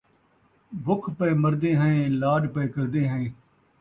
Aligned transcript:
بکھ 0.85 1.09
پئے 1.17 1.33
مردے 1.43 1.71
ہیں، 1.81 1.99
لاݙ 2.21 2.41
پئے 2.53 2.67
کردے 2.75 3.03
ہیں 3.11 3.25